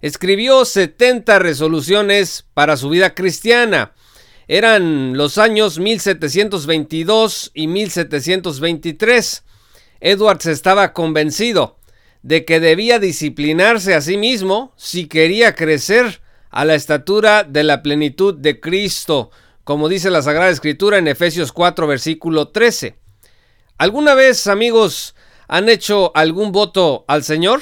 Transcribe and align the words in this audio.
escribió 0.00 0.64
70 0.64 1.38
resoluciones 1.38 2.46
para 2.54 2.78
su 2.78 2.88
vida 2.88 3.14
cristiana. 3.14 3.92
Eran 4.48 5.18
los 5.18 5.36
años 5.36 5.78
1722 5.78 7.50
y 7.52 7.66
1723. 7.66 9.44
Edwards 10.00 10.46
estaba 10.46 10.94
convencido 10.94 11.76
de 12.26 12.44
que 12.44 12.58
debía 12.58 12.98
disciplinarse 12.98 13.94
a 13.94 14.00
sí 14.00 14.16
mismo 14.16 14.72
si 14.76 15.06
quería 15.06 15.54
crecer 15.54 16.22
a 16.50 16.64
la 16.64 16.74
estatura 16.74 17.44
de 17.44 17.62
la 17.62 17.84
plenitud 17.84 18.34
de 18.34 18.58
Cristo, 18.58 19.30
como 19.62 19.88
dice 19.88 20.10
la 20.10 20.22
Sagrada 20.22 20.50
Escritura 20.50 20.98
en 20.98 21.06
Efesios 21.06 21.52
4, 21.52 21.86
versículo 21.86 22.48
13. 22.48 22.98
¿Alguna 23.78 24.14
vez, 24.14 24.48
amigos, 24.48 25.14
han 25.46 25.68
hecho 25.68 26.10
algún 26.16 26.50
voto 26.50 27.04
al 27.06 27.22
Señor? 27.22 27.60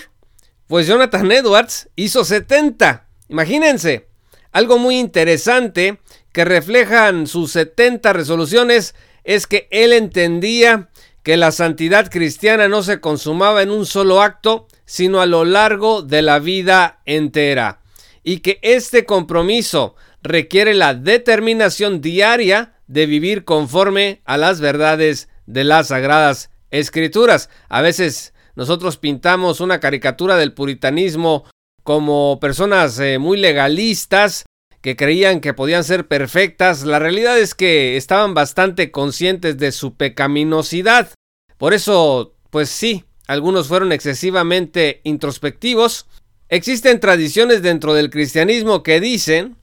Pues 0.67 0.87
Jonathan 0.87 1.31
Edwards 1.31 1.91
hizo 1.95 2.25
70. 2.25 3.07
Imagínense, 3.29 4.09
algo 4.51 4.79
muy 4.79 4.99
interesante 4.99 5.99
que 6.33 6.47
reflejan 6.47 7.27
sus 7.27 7.53
70 7.53 8.15
resoluciones 8.15 8.95
es 9.25 9.47
que 9.47 9.69
él 9.71 9.93
entendía 9.93 10.89
que 11.25 11.37
la 11.39 11.51
santidad 11.51 12.11
cristiana 12.11 12.69
no 12.69 12.83
se 12.83 13.01
consumaba 13.01 13.63
en 13.63 13.71
un 13.71 13.87
solo 13.87 14.21
acto, 14.23 14.69
sino 14.85 15.21
a 15.21 15.27
lo 15.27 15.45
largo 15.47 16.03
de 16.03 16.21
la 16.21 16.39
vida 16.39 17.01
entera, 17.07 17.81
y 18.23 18.41
que 18.41 18.61
este 18.63 19.07
compromiso 19.07 19.97
requiere 20.23 20.75
la 20.75 20.95
determinación 20.95 22.03
diaria 22.03 22.75
de 22.87 23.07
vivir 23.07 23.45
conforme 23.45 24.21
a 24.27 24.37
las 24.37 24.61
verdades 24.61 25.31
de 25.47 25.65
las 25.65 25.89
sagradas 25.89 26.51
escrituras. 26.71 27.49
A 27.71 27.81
veces 27.81 28.35
nosotros 28.55 28.99
pintamos 28.99 29.61
una 29.61 29.81
caricatura 29.81 30.37
del 30.37 30.53
puritanismo 30.53 31.45
como 31.83 32.39
personas 32.39 32.99
eh, 32.99 33.19
muy 33.19 33.39
legalistas 33.39 34.45
que 34.85 34.97
creían 34.97 35.41
que 35.41 35.55
podían 35.55 35.83
ser 35.83 36.09
perfectas, 36.09 36.83
la 36.85 36.99
realidad 36.99 37.39
es 37.39 37.55
que 37.55 37.97
estaban 37.97 38.35
bastante 38.35 38.91
conscientes 38.91 39.57
de 39.57 39.73
su 39.73 39.95
pecaminosidad. 39.95 41.09
Por 41.57 41.73
eso, 41.73 42.35
pues 42.51 42.69
sí, 42.69 43.07
algunos 43.27 43.67
fueron 43.67 43.93
excesivamente 43.93 45.01
introspectivos. 45.05 46.05
Existen 46.51 47.01
tradiciones 47.01 47.63
dentro 47.63 47.95
del 47.95 48.11
cristianismo 48.11 48.83
que 48.83 49.01
dicen 49.01 49.57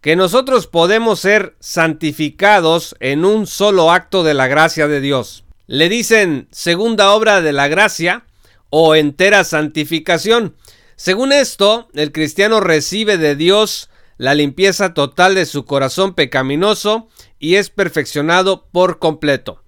que 0.00 0.16
nosotros 0.16 0.66
podemos 0.66 1.20
ser 1.20 1.54
santificados 1.60 2.96
en 2.98 3.26
un 3.26 3.46
solo 3.46 3.92
acto 3.92 4.24
de 4.24 4.32
la 4.32 4.46
gracia 4.46 4.88
de 4.88 5.02
Dios. 5.02 5.44
Le 5.66 5.90
dicen 5.90 6.48
segunda 6.50 7.12
obra 7.12 7.42
de 7.42 7.52
la 7.52 7.68
gracia 7.68 8.24
o 8.70 8.94
entera 8.94 9.44
santificación. 9.44 10.56
Según 10.96 11.34
esto, 11.34 11.88
el 11.92 12.10
cristiano 12.10 12.60
recibe 12.60 13.18
de 13.18 13.36
Dios 13.36 13.90
la 14.18 14.34
limpieza 14.34 14.94
total 14.94 15.34
de 15.34 15.46
su 15.46 15.64
corazón 15.64 16.14
pecaminoso 16.14 17.08
y 17.38 17.56
es 17.56 17.70
perfeccionado 17.70 18.66
por 18.72 18.98
completo. 18.98 19.62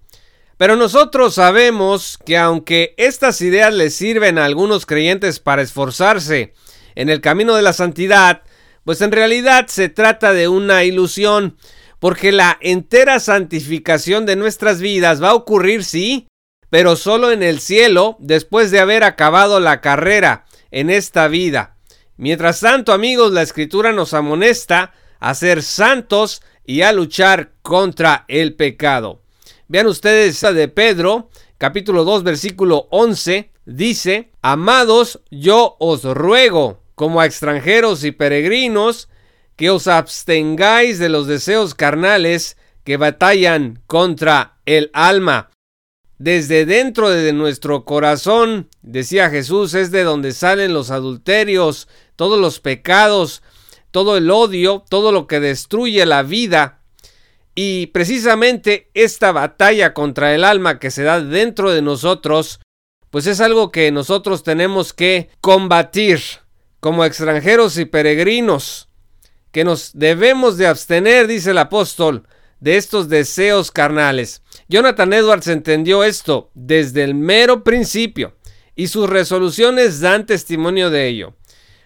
Pero 0.56 0.74
nosotros 0.74 1.34
sabemos 1.34 2.18
que 2.26 2.36
aunque 2.36 2.94
estas 2.96 3.40
ideas 3.40 3.72
les 3.72 3.94
sirven 3.94 4.38
a 4.38 4.44
algunos 4.44 4.86
creyentes 4.86 5.38
para 5.38 5.62
esforzarse 5.62 6.52
en 6.96 7.08
el 7.08 7.20
camino 7.20 7.54
de 7.54 7.62
la 7.62 7.72
santidad, 7.72 8.42
pues 8.84 9.00
en 9.00 9.12
realidad 9.12 9.68
se 9.68 9.88
trata 9.88 10.32
de 10.32 10.48
una 10.48 10.82
ilusión, 10.82 11.56
porque 12.00 12.32
la 12.32 12.58
entera 12.60 13.20
santificación 13.20 14.26
de 14.26 14.34
nuestras 14.34 14.80
vidas 14.80 15.22
va 15.22 15.30
a 15.30 15.34
ocurrir, 15.34 15.84
sí, 15.84 16.26
pero 16.70 16.96
solo 16.96 17.30
en 17.30 17.42
el 17.42 17.60
cielo 17.60 18.16
después 18.18 18.70
de 18.70 18.80
haber 18.80 19.04
acabado 19.04 19.60
la 19.60 19.80
carrera 19.80 20.44
en 20.70 20.90
esta 20.90 21.28
vida. 21.28 21.77
Mientras 22.18 22.58
tanto, 22.58 22.92
amigos, 22.92 23.32
la 23.32 23.42
escritura 23.42 23.92
nos 23.92 24.12
amonesta 24.12 24.92
a 25.20 25.34
ser 25.34 25.62
santos 25.62 26.42
y 26.64 26.82
a 26.82 26.92
luchar 26.92 27.52
contra 27.62 28.24
el 28.26 28.54
pecado. 28.54 29.22
Vean 29.68 29.86
ustedes 29.86 30.40
de 30.40 30.66
Pedro, 30.66 31.30
capítulo 31.58 32.02
2, 32.04 32.24
versículo 32.24 32.88
11, 32.90 33.52
dice, 33.66 34.32
Amados, 34.42 35.20
yo 35.30 35.76
os 35.78 36.02
ruego, 36.02 36.82
como 36.96 37.20
a 37.20 37.26
extranjeros 37.26 38.02
y 38.02 38.10
peregrinos, 38.10 39.08
que 39.54 39.70
os 39.70 39.86
abstengáis 39.86 40.98
de 40.98 41.10
los 41.10 41.28
deseos 41.28 41.76
carnales 41.76 42.56
que 42.82 42.96
batallan 42.96 43.80
contra 43.86 44.58
el 44.66 44.90
alma. 44.92 45.50
Desde 46.18 46.66
dentro 46.66 47.10
de 47.10 47.32
nuestro 47.32 47.84
corazón, 47.84 48.68
decía 48.82 49.30
Jesús, 49.30 49.74
es 49.74 49.92
de 49.92 50.02
donde 50.02 50.32
salen 50.32 50.72
los 50.72 50.90
adulterios, 50.90 51.86
todos 52.18 52.40
los 52.40 52.58
pecados, 52.58 53.44
todo 53.92 54.16
el 54.16 54.28
odio, 54.32 54.84
todo 54.90 55.12
lo 55.12 55.28
que 55.28 55.38
destruye 55.38 56.04
la 56.04 56.24
vida. 56.24 56.80
Y 57.54 57.86
precisamente 57.86 58.90
esta 58.92 59.30
batalla 59.30 59.94
contra 59.94 60.34
el 60.34 60.42
alma 60.42 60.80
que 60.80 60.90
se 60.90 61.04
da 61.04 61.20
dentro 61.20 61.70
de 61.70 61.80
nosotros, 61.80 62.58
pues 63.10 63.28
es 63.28 63.40
algo 63.40 63.70
que 63.70 63.92
nosotros 63.92 64.42
tenemos 64.42 64.92
que 64.92 65.30
combatir 65.40 66.20
como 66.80 67.04
extranjeros 67.04 67.78
y 67.78 67.84
peregrinos, 67.84 68.88
que 69.52 69.62
nos 69.62 69.92
debemos 69.96 70.56
de 70.56 70.66
abstener, 70.66 71.28
dice 71.28 71.52
el 71.52 71.58
apóstol, 71.58 72.26
de 72.58 72.78
estos 72.78 73.08
deseos 73.08 73.70
carnales. 73.70 74.42
Jonathan 74.68 75.12
Edwards 75.12 75.46
entendió 75.46 76.02
esto 76.02 76.50
desde 76.54 77.04
el 77.04 77.14
mero 77.14 77.62
principio 77.62 78.34
y 78.74 78.88
sus 78.88 79.08
resoluciones 79.08 80.00
dan 80.00 80.26
testimonio 80.26 80.90
de 80.90 81.06
ello. 81.06 81.34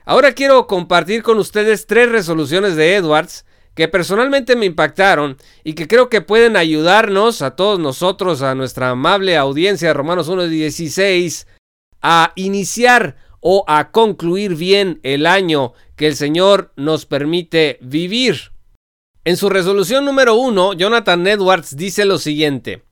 Ahora 0.05 0.33
quiero 0.33 0.67
compartir 0.67 1.23
con 1.23 1.39
ustedes 1.39 1.87
tres 1.87 2.11
resoluciones 2.11 2.77
de 2.77 2.97
Edwards 2.97 3.45
que 3.75 3.89
personalmente 3.89 4.57
me 4.57 4.67
impactaron 4.67 5.37
y 5.65 5.75
que 5.75 5.89
creo 5.89 6.09
que 6.09 6.21
pueden 6.21 6.57
ayudarnos 6.57 7.41
a 7.41 7.57
todos 7.57 7.79
nosotros, 7.79 8.43
a 8.43 8.55
nuestra 8.55 8.91
amable 8.91 9.37
audiencia 9.37 9.89
de 9.89 9.95
Romanos 9.95 10.29
1.16, 10.29 11.47
a 12.03 12.33
iniciar 12.35 13.17
o 13.41 13.65
a 13.67 13.91
concluir 13.91 14.57
bien 14.57 15.01
el 15.03 15.27
año 15.27 15.73
que 15.97 16.07
el 16.07 16.17
Señor 16.17 16.73
nos 16.77 17.07
permite 17.07 17.79
vivir. 17.81 18.53
En 19.25 19.37
su 19.37 19.49
resolución 19.49 20.05
número 20.05 20.35
uno, 20.35 20.73
Jonathan 20.73 21.27
Edwards 21.27 21.77
dice 21.77 22.05
lo 22.05 22.19
siguiente. 22.19 22.83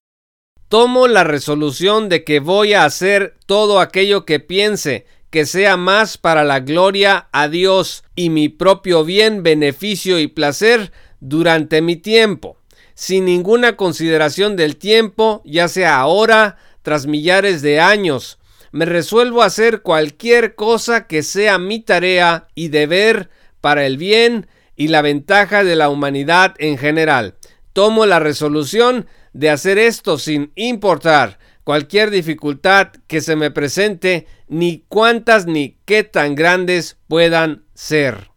Tomo 0.69 1.09
la 1.09 1.25
resolución 1.25 2.09
de 2.09 2.23
que 2.23 2.39
voy 2.39 2.73
a 2.73 2.85
hacer 2.85 3.37
todo 3.47 3.81
aquello 3.81 4.25
que 4.25 4.39
piense 4.39 5.07
que 5.31 5.47
sea 5.47 5.77
más 5.77 6.19
para 6.19 6.45
la 6.45 6.61
gloria 6.61 7.29
a 7.33 7.49
Dios 7.49 8.05
y 8.17 8.31
mi 8.31 8.49
propio 8.49 9.05
bien, 9.05 9.43
beneficio 9.43 10.19
y 10.19 10.27
placer 10.27 10.93
durante 11.21 11.83
mi 11.83 11.97
tiempo, 11.97 12.57
sin 12.95 13.25
ninguna 13.25 13.77
consideración 13.77 14.57
del 14.57 14.77
tiempo, 14.77 15.43
ya 15.45 15.69
sea 15.69 15.99
ahora, 15.99 16.59
tras 16.83 17.07
millares 17.07 17.63
de 17.63 17.81
años. 17.81 18.39
Me 18.73 18.85
resuelvo 18.85 19.43
a 19.43 19.47
hacer 19.47 19.83
cualquier 19.83 20.55
cosa 20.55 21.07
que 21.07 21.23
sea 21.23 21.59
mi 21.59 21.81
tarea 21.81 22.49
y 22.55 22.69
deber 22.69 23.31
para 23.61 23.87
el 23.87 23.97
bien 23.97 24.49
y 24.77 24.89
la 24.89 25.03
ventaja 25.03 25.63
de 25.63 25.77
la 25.77 25.91
humanidad 25.91 26.55
en 26.59 26.79
general. 26.79 27.35
Tomo 27.73 28.07
la 28.07 28.19
resolución 28.19 29.07
de 29.33 29.51
hacer 29.51 29.79
esto 29.79 30.19
sin 30.19 30.53
importar 30.57 31.39
cualquier 31.65 32.11
dificultad 32.11 32.89
que 33.07 33.21
se 33.21 33.37
me 33.37 33.51
presente, 33.51 34.27
ni 34.49 34.85
cuántas 34.89 35.47
ni 35.47 35.79
qué 35.85 36.05
tan 36.05 36.35
grandes 36.35 36.99
puedan 37.09 37.65
ser. 37.75 38.31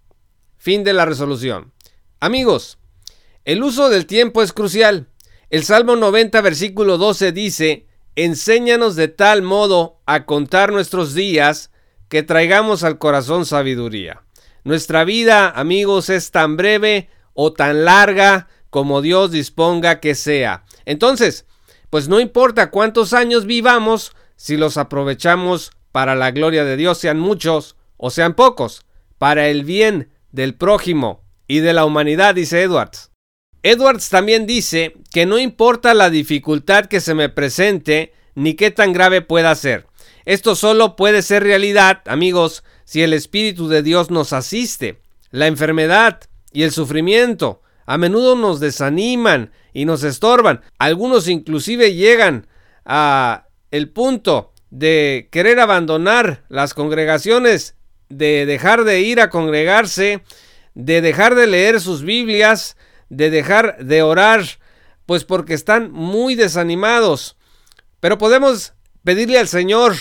Fin 0.57 0.83
de 0.83 0.93
la 0.93 1.05
resolución. 1.05 1.73
Amigos, 2.19 2.77
el 3.45 3.63
uso 3.63 3.89
del 3.89 4.05
tiempo 4.05 4.41
es 4.41 4.53
crucial. 4.53 5.07
El 5.49 5.63
Salmo 5.63 5.95
90, 5.95 6.39
versículo 6.41 6.97
12 6.97 7.31
dice, 7.31 7.87
Enséñanos 8.15 8.95
de 8.95 9.07
tal 9.07 9.41
modo 9.41 9.99
a 10.05 10.25
contar 10.25 10.71
nuestros 10.71 11.13
días 11.13 11.71
que 12.09 12.23
traigamos 12.23 12.83
al 12.83 12.99
corazón 12.99 13.45
sabiduría. 13.45 14.23
Nuestra 14.63 15.03
vida, 15.03 15.49
amigos, 15.49 16.09
es 16.09 16.31
tan 16.31 16.55
breve 16.55 17.09
o 17.33 17.53
tan 17.53 17.85
larga 17.85 18.47
como 18.69 19.01
Dios 19.01 19.31
disponga 19.31 19.99
que 19.99 20.15
sea. 20.15 20.63
Entonces, 20.85 21.45
pues 21.93 22.07
no 22.07 22.19
importa 22.19 22.71
cuántos 22.71 23.13
años 23.13 23.45
vivamos, 23.45 24.13
si 24.35 24.57
los 24.57 24.77
aprovechamos 24.77 25.69
para 25.91 26.15
la 26.15 26.31
gloria 26.31 26.65
de 26.65 26.75
Dios, 26.75 26.97
sean 26.97 27.19
muchos 27.19 27.75
o 27.97 28.09
sean 28.09 28.33
pocos, 28.33 28.83
para 29.19 29.47
el 29.49 29.63
bien 29.63 30.09
del 30.31 30.55
prójimo 30.55 31.21
y 31.47 31.59
de 31.59 31.71
la 31.71 31.85
humanidad, 31.85 32.33
dice 32.33 32.63
Edwards. 32.63 33.11
Edwards 33.61 34.09
también 34.09 34.47
dice 34.47 34.95
que 35.11 35.27
no 35.27 35.37
importa 35.37 35.93
la 35.93 36.09
dificultad 36.09 36.85
que 36.85 36.99
se 36.99 37.13
me 37.13 37.29
presente 37.29 38.11
ni 38.33 38.55
qué 38.55 38.71
tan 38.71 38.91
grave 38.91 39.21
pueda 39.21 39.53
ser. 39.53 39.85
Esto 40.25 40.55
solo 40.55 40.95
puede 40.95 41.21
ser 41.21 41.43
realidad, 41.43 42.01
amigos, 42.07 42.63
si 42.85 43.03
el 43.03 43.13
Espíritu 43.13 43.67
de 43.67 43.83
Dios 43.83 44.09
nos 44.09 44.33
asiste. 44.33 44.99
La 45.29 45.45
enfermedad 45.45 46.21
y 46.51 46.63
el 46.63 46.71
sufrimiento 46.71 47.61
a 47.85 47.97
menudo 47.97 48.35
nos 48.35 48.59
desaniman 48.59 49.51
y 49.73 49.85
nos 49.85 50.03
estorban. 50.03 50.61
Algunos 50.77 51.27
inclusive 51.27 51.93
llegan 51.93 52.47
a 52.85 53.47
el 53.71 53.89
punto 53.89 54.53
de 54.69 55.27
querer 55.31 55.59
abandonar 55.59 56.43
las 56.49 56.73
congregaciones, 56.73 57.75
de 58.09 58.45
dejar 58.45 58.83
de 58.83 59.01
ir 59.01 59.19
a 59.19 59.29
congregarse, 59.29 60.23
de 60.75 61.01
dejar 61.01 61.35
de 61.35 61.47
leer 61.47 61.79
sus 61.79 62.03
Biblias, 62.03 62.77
de 63.09 63.29
dejar 63.29 63.77
de 63.83 64.01
orar, 64.01 64.43
pues 65.05 65.23
porque 65.25 65.53
están 65.53 65.91
muy 65.91 66.35
desanimados. 66.35 67.37
Pero 67.99 68.17
podemos 68.17 68.73
pedirle 69.03 69.39
al 69.39 69.47
Señor 69.47 69.95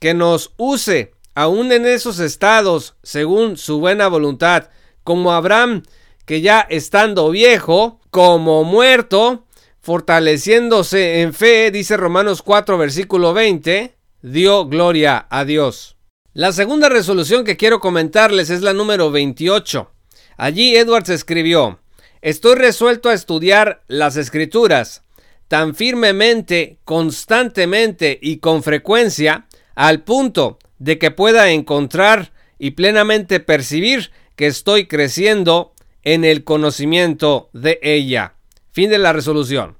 que 0.00 0.14
nos 0.14 0.52
use 0.56 1.12
aún 1.34 1.70
en 1.72 1.86
esos 1.86 2.18
estados 2.18 2.96
según 3.02 3.56
su 3.56 3.78
buena 3.78 4.08
voluntad, 4.08 4.70
como 5.04 5.32
Abraham, 5.32 5.82
que 6.26 6.40
ya 6.40 6.60
estando 6.60 7.30
viejo, 7.30 8.00
como 8.10 8.64
muerto, 8.64 9.46
fortaleciéndose 9.80 11.22
en 11.22 11.32
fe, 11.32 11.70
dice 11.70 11.96
Romanos 11.96 12.42
4, 12.42 12.76
versículo 12.76 13.32
20, 13.32 13.94
dio 14.22 14.66
gloria 14.66 15.26
a 15.30 15.44
Dios. 15.44 15.96
La 16.32 16.52
segunda 16.52 16.88
resolución 16.88 17.44
que 17.44 17.56
quiero 17.56 17.80
comentarles 17.80 18.50
es 18.50 18.60
la 18.60 18.72
número 18.72 19.10
28. 19.10 19.90
Allí 20.36 20.76
Edwards 20.76 21.08
escribió, 21.08 21.78
Estoy 22.20 22.56
resuelto 22.56 23.08
a 23.08 23.14
estudiar 23.14 23.84
las 23.86 24.16
escrituras 24.16 25.04
tan 25.46 25.76
firmemente, 25.76 26.80
constantemente 26.84 28.18
y 28.20 28.38
con 28.38 28.64
frecuencia, 28.64 29.46
al 29.76 30.02
punto 30.02 30.58
de 30.78 30.98
que 30.98 31.12
pueda 31.12 31.50
encontrar 31.50 32.32
y 32.58 32.72
plenamente 32.72 33.38
percibir 33.38 34.10
que 34.34 34.48
estoy 34.48 34.88
creciendo 34.88 35.75
en 36.06 36.24
el 36.24 36.44
conocimiento 36.44 37.50
de 37.52 37.78
ella. 37.82 38.36
Fin 38.70 38.88
de 38.88 38.96
la 38.96 39.12
resolución. 39.12 39.76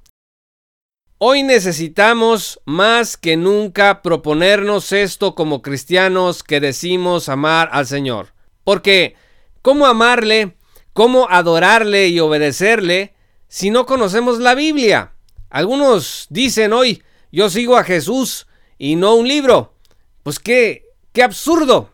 Hoy 1.17 1.43
necesitamos 1.43 2.61
más 2.67 3.17
que 3.17 3.39
nunca 3.39 4.03
proponernos 4.03 4.93
esto 4.93 5.35
como 5.35 5.63
cristianos 5.63 6.43
que 6.43 6.61
decimos 6.61 7.31
amar 7.31 7.71
al 7.73 7.87
Señor. 7.87 8.35
Porque, 8.65 9.15
¿cómo 9.63 9.87
amarle 9.87 10.57
¿Cómo 10.97 11.29
adorarle 11.29 12.09
y 12.09 12.21
obedecerle 12.21 13.13
si 13.49 13.69
no 13.69 13.85
conocemos 13.85 14.39
la 14.39 14.55
Biblia? 14.55 15.13
Algunos 15.51 16.27
dicen 16.31 16.73
hoy, 16.73 17.03
yo 17.31 17.51
sigo 17.51 17.77
a 17.77 17.85
Jesús 17.85 18.47
y 18.79 18.97
no 18.97 19.15
un 19.15 19.29
libro. 19.29 19.75
Pues 20.23 20.39
qué, 20.39 20.87
qué 21.13 21.23
absurdo. 21.23 21.91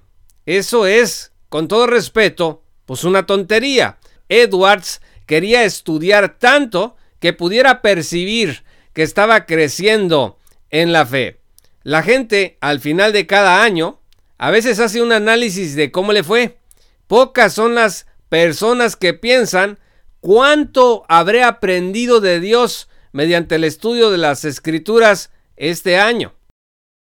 Eso 0.47 0.87
es, 0.87 1.33
con 1.49 1.67
todo 1.67 1.89
respeto, 1.89 2.63
pues 2.87 3.03
una 3.03 3.27
tontería. 3.27 3.99
Edwards 4.33 5.01
quería 5.27 5.65
estudiar 5.65 6.39
tanto 6.39 6.97
que 7.21 7.33
pudiera 7.33 7.83
percibir 7.83 8.65
que 8.93 9.03
estaba 9.03 9.47
creciendo 9.47 10.39
en 10.71 10.93
la 10.93 11.07
fe. 11.07 11.41
La 11.83 12.03
gente 12.03 12.57
al 12.61 12.81
final 12.81 13.13
de 13.13 13.27
cada 13.27 13.63
año 13.63 14.01
a 14.39 14.51
veces 14.51 14.81
hace 14.81 15.03
un 15.03 15.13
análisis 15.13 15.77
de 15.77 15.93
cómo 15.93 16.13
le 16.13 16.25
fue. 16.25 16.59
Pocas 17.07 17.53
son 17.53 17.75
las 17.75 18.07
personas 18.29 18.97
que 18.97 19.15
piensan 19.15 19.79
cuánto 20.21 21.05
habré 21.09 21.45
aprendido 21.45 22.21
de 22.21 22.41
Dios 22.41 22.89
mediante 23.13 23.57
el 23.57 23.65
estudio 23.65 24.11
de 24.11 24.19
las 24.19 24.45
escrituras 24.45 25.31
este 25.57 25.99
año. 25.99 26.33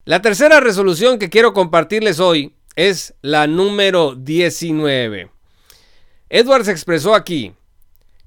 La 0.06 0.22
tercera 0.22 0.60
resolución 0.60 1.20
que 1.20 1.30
quiero 1.30 1.54
compartirles 1.54 2.20
hoy 2.20 2.56
es 2.76 3.14
la 3.22 3.46
número 3.46 4.16
19. 4.16 5.39
Edwards 6.30 6.68
expresó 6.68 7.16
aquí, 7.16 7.54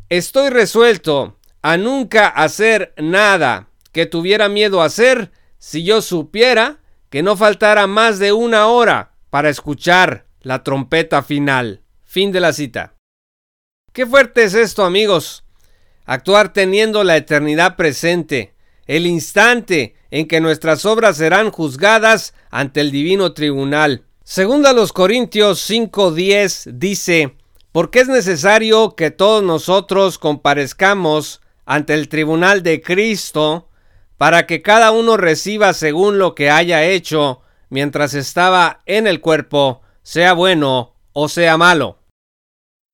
estoy 0.08 0.50
resuelto 0.50 1.38
a 1.62 1.76
nunca 1.76 2.26
hacer 2.26 2.92
nada 2.96 3.68
que 3.92 4.06
tuviera 4.06 4.48
miedo 4.48 4.82
a 4.82 4.86
hacer 4.86 5.30
si 5.58 5.84
yo 5.84 6.02
supiera 6.02 6.80
que 7.10 7.22
no 7.22 7.36
faltara 7.36 7.86
más 7.86 8.18
de 8.18 8.32
una 8.32 8.66
hora 8.66 9.12
para 9.30 9.50
escuchar 9.50 10.26
la 10.40 10.64
trompeta 10.64 11.22
final. 11.22 11.82
Fin 12.02 12.32
de 12.32 12.40
la 12.40 12.52
cita. 12.52 12.94
Qué 13.92 14.04
fuerte 14.04 14.44
es 14.44 14.54
esto, 14.54 14.84
amigos. 14.84 15.44
Actuar 16.04 16.52
teniendo 16.52 17.04
la 17.04 17.16
eternidad 17.16 17.76
presente, 17.76 18.54
el 18.86 19.06
instante 19.06 19.94
en 20.10 20.26
que 20.26 20.40
nuestras 20.40 20.84
obras 20.84 21.18
serán 21.18 21.50
juzgadas 21.50 22.34
ante 22.50 22.80
el 22.80 22.90
divino 22.90 23.32
tribunal. 23.32 24.04
Según 24.24 24.62
los 24.62 24.92
Corintios 24.92 25.60
5:10 25.70 26.72
dice, 26.72 27.36
porque 27.72 28.00
es 28.00 28.08
necesario 28.08 28.94
que 28.94 29.10
todos 29.10 29.42
nosotros 29.42 30.18
comparezcamos 30.18 31.40
ante 31.64 31.94
el 31.94 32.08
tribunal 32.08 32.62
de 32.62 32.82
Cristo, 32.82 33.68
para 34.18 34.46
que 34.46 34.62
cada 34.62 34.92
uno 34.92 35.16
reciba 35.16 35.72
según 35.72 36.18
lo 36.18 36.34
que 36.34 36.50
haya 36.50 36.84
hecho 36.84 37.42
mientras 37.70 38.14
estaba 38.14 38.82
en 38.86 39.06
el 39.06 39.20
cuerpo, 39.20 39.80
sea 40.02 40.34
bueno 40.34 40.94
o 41.12 41.28
sea 41.28 41.56
malo. 41.56 41.98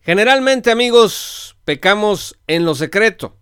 Generalmente, 0.00 0.70
amigos, 0.70 1.56
pecamos 1.64 2.38
en 2.47 2.64
lo 2.64 2.75
secreto, 2.75 3.37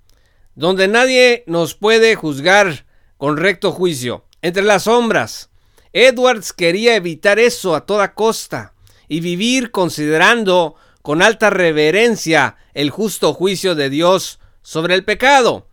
donde 0.55 0.89
nadie 0.89 1.45
nos 1.47 1.75
puede 1.75 2.17
juzgar 2.17 2.87
con 3.19 3.37
recto 3.37 3.71
juicio, 3.71 4.25
entre 4.43 4.63
las 4.63 4.85
sombras. 4.85 5.51
Edwards 5.93 6.53
quería 6.53 6.97
evitar 6.97 7.39
eso 7.39 7.77
a 7.77 7.87
toda 7.87 8.15
costa 8.15 8.75
y 9.07 9.21
vivir 9.21 9.71
considerando 9.71 10.75
con 11.07 11.23
alta 11.23 11.51
reverencia 11.51 12.57
el 12.75 12.91
justo 12.91 13.33
juicio 13.33 13.77
de 13.77 13.91
Dios 13.91 14.41
sobre 14.63 14.97
el 14.97 15.05
pecado. 15.05 15.69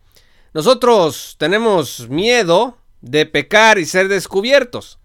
Nosotros 0.52 1.34
tenemos 1.38 2.08
miedo 2.08 2.78
de 3.00 3.26
pecar 3.26 3.80
y 3.80 3.84
ser 3.84 4.06
descubiertos, 4.06 5.00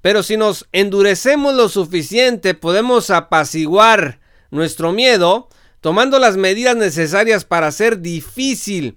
pero 0.00 0.22
si 0.22 0.38
nos 0.38 0.66
endurecemos 0.72 1.52
lo 1.52 1.68
suficiente 1.68 2.54
podemos 2.54 3.10
apaciguar 3.10 4.20
nuestro 4.50 4.92
miedo, 4.92 5.50
tomando 5.82 6.18
las 6.18 6.38
medidas 6.38 6.76
necesarias 6.76 7.44
para 7.44 7.66
hacer 7.66 8.00
difícil 8.00 8.96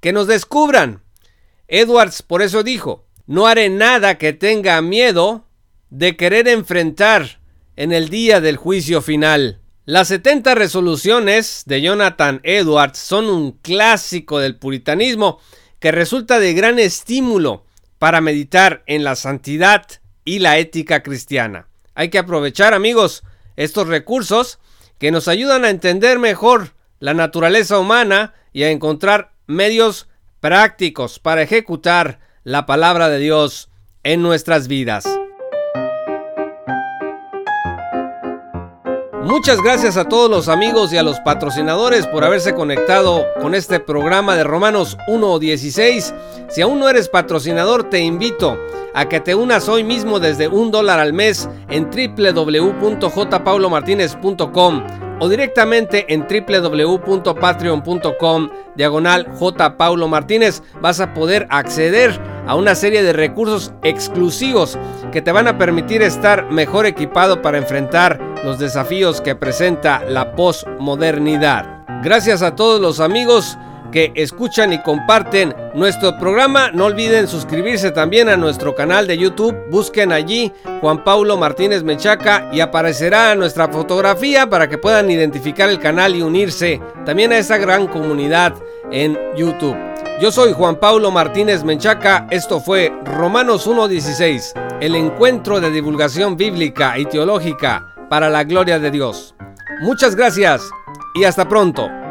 que 0.00 0.12
nos 0.12 0.26
descubran. 0.26 1.02
Edwards 1.66 2.20
por 2.20 2.42
eso 2.42 2.62
dijo, 2.62 3.06
no 3.26 3.46
haré 3.46 3.70
nada 3.70 4.18
que 4.18 4.34
tenga 4.34 4.82
miedo 4.82 5.46
de 5.88 6.14
querer 6.18 6.46
enfrentar 6.46 7.40
en 7.74 7.92
el 7.92 8.10
día 8.10 8.42
del 8.42 8.58
juicio 8.58 9.00
final. 9.00 9.62
Las 9.88 10.08
70 10.08 10.56
resoluciones 10.56 11.62
de 11.64 11.80
Jonathan 11.80 12.40
Edwards 12.42 12.98
son 12.98 13.26
un 13.26 13.52
clásico 13.52 14.40
del 14.40 14.56
puritanismo 14.56 15.38
que 15.78 15.92
resulta 15.92 16.40
de 16.40 16.54
gran 16.54 16.80
estímulo 16.80 17.64
para 18.00 18.20
meditar 18.20 18.82
en 18.86 19.04
la 19.04 19.14
santidad 19.14 19.86
y 20.24 20.40
la 20.40 20.58
ética 20.58 21.04
cristiana. 21.04 21.68
Hay 21.94 22.08
que 22.08 22.18
aprovechar, 22.18 22.74
amigos, 22.74 23.22
estos 23.54 23.86
recursos 23.86 24.58
que 24.98 25.12
nos 25.12 25.28
ayudan 25.28 25.64
a 25.64 25.70
entender 25.70 26.18
mejor 26.18 26.72
la 26.98 27.14
naturaleza 27.14 27.78
humana 27.78 28.34
y 28.52 28.64
a 28.64 28.72
encontrar 28.72 29.34
medios 29.46 30.08
prácticos 30.40 31.20
para 31.20 31.42
ejecutar 31.42 32.18
la 32.42 32.66
palabra 32.66 33.08
de 33.08 33.20
Dios 33.20 33.70
en 34.02 34.20
nuestras 34.20 34.66
vidas. 34.66 35.06
Muchas 39.26 39.60
gracias 39.60 39.96
a 39.96 40.04
todos 40.04 40.30
los 40.30 40.48
amigos 40.48 40.92
y 40.92 40.98
a 40.98 41.02
los 41.02 41.18
patrocinadores 41.18 42.06
por 42.06 42.24
haberse 42.24 42.54
conectado 42.54 43.26
con 43.42 43.56
este 43.56 43.80
programa 43.80 44.36
de 44.36 44.44
Romanos 44.44 44.96
1.16. 45.08 46.14
Si 46.48 46.62
aún 46.62 46.78
no 46.78 46.88
eres 46.88 47.08
patrocinador, 47.08 47.90
te 47.90 47.98
invito 47.98 48.56
a 48.94 49.08
que 49.08 49.18
te 49.18 49.34
unas 49.34 49.68
hoy 49.68 49.82
mismo 49.82 50.20
desde 50.20 50.46
un 50.46 50.70
dólar 50.70 51.00
al 51.00 51.12
mes 51.12 51.48
en 51.68 51.90
www.jpaulomartinez.com 51.90 54.82
o 55.18 55.28
directamente 55.28 56.04
en 56.08 56.28
www.patreon.com 56.28 58.50
diagonal 58.76 59.26
J. 59.38 59.76
Vas 60.80 61.00
a 61.00 61.14
poder 61.14 61.48
acceder 61.50 62.20
a 62.46 62.54
una 62.54 62.76
serie 62.76 63.02
de 63.02 63.12
recursos 63.12 63.72
exclusivos 63.82 64.78
que 65.10 65.20
te 65.20 65.32
van 65.32 65.48
a 65.48 65.58
permitir 65.58 66.02
estar 66.02 66.48
mejor 66.52 66.86
equipado 66.86 67.42
para 67.42 67.58
enfrentar 67.58 68.25
los 68.44 68.58
desafíos 68.58 69.20
que 69.20 69.34
presenta 69.34 70.02
la 70.04 70.32
posmodernidad. 70.34 71.84
Gracias 72.02 72.42
a 72.42 72.54
todos 72.54 72.80
los 72.80 73.00
amigos 73.00 73.56
que 73.92 74.12
escuchan 74.14 74.72
y 74.72 74.82
comparten 74.82 75.54
nuestro 75.74 76.18
programa. 76.18 76.70
No 76.70 76.84
olviden 76.84 77.28
suscribirse 77.28 77.90
también 77.90 78.28
a 78.28 78.36
nuestro 78.36 78.74
canal 78.74 79.06
de 79.06 79.16
YouTube. 79.16 79.56
Busquen 79.70 80.12
allí 80.12 80.52
Juan 80.80 81.02
Paulo 81.04 81.36
Martínez 81.36 81.82
Mechaca 81.82 82.50
y 82.52 82.60
aparecerá 82.60 83.34
nuestra 83.34 83.68
fotografía 83.68 84.48
para 84.48 84.68
que 84.68 84.78
puedan 84.78 85.10
identificar 85.10 85.70
el 85.70 85.78
canal 85.78 86.14
y 86.14 86.22
unirse 86.22 86.80
también 87.04 87.32
a 87.32 87.38
esa 87.38 87.56
gran 87.56 87.86
comunidad 87.86 88.54
en 88.90 89.18
YouTube. 89.36 89.76
Yo 90.20 90.32
soy 90.32 90.52
Juan 90.52 90.76
Paulo 90.76 91.10
Martínez 91.10 91.62
Menchaca, 91.62 92.26
esto 92.30 92.60
fue 92.60 92.90
Romanos 93.04 93.66
1.16, 93.66 94.78
el 94.80 94.94
encuentro 94.94 95.60
de 95.60 95.70
divulgación 95.70 96.38
bíblica 96.38 96.98
y 96.98 97.04
teológica 97.04 97.85
para 98.08 98.30
la 98.30 98.44
gloria 98.44 98.78
de 98.78 98.90
Dios. 98.90 99.34
Muchas 99.80 100.14
gracias 100.14 100.62
y 101.14 101.24
hasta 101.24 101.48
pronto. 101.48 102.05